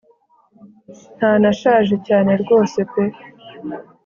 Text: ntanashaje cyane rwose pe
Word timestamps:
ntanashaje 1.17 1.95
cyane 2.07 2.31
rwose 2.41 2.77
pe 2.91 3.03